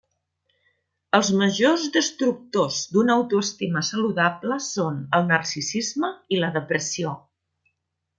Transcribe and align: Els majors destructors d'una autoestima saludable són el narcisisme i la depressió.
Els 1.17 1.27
majors 1.41 1.83
destructors 1.97 2.79
d'una 2.95 3.17
autoestima 3.17 3.83
saludable 3.91 4.57
són 4.69 4.97
el 5.19 5.29
narcisisme 5.33 6.11
i 6.39 6.45
la 6.45 6.51
depressió. 6.61 7.13